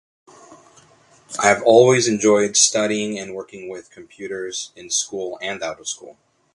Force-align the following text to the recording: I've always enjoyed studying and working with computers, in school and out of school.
I've 1.37 1.61
always 1.61 2.07
enjoyed 2.07 2.57
studying 2.57 3.19
and 3.19 3.35
working 3.35 3.69
with 3.69 3.91
computers, 3.91 4.71
in 4.75 4.89
school 4.89 5.37
and 5.43 5.61
out 5.61 5.79
of 5.79 5.87
school. 5.87 6.17